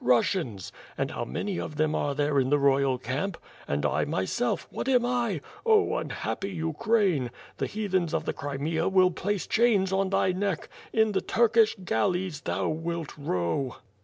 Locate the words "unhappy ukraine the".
5.95-7.67